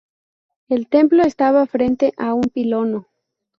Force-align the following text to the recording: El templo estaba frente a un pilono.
El 0.67 0.87
templo 0.87 1.21
estaba 1.21 1.67
frente 1.67 2.15
a 2.17 2.33
un 2.33 2.45
pilono. 2.51 3.07